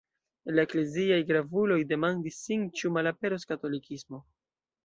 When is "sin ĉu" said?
2.47-2.93